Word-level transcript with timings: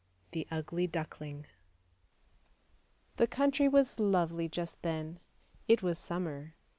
THE 0.31 0.47
UGLY 0.49 0.87
DUCKLING 0.87 1.45
THE 3.17 3.27
country 3.27 3.67
was 3.67 3.99
lovely 3.99 4.49
just 4.49 4.81
then; 4.81 5.19
it 5.67 5.83
was 5.83 5.99
summer. 5.99 6.55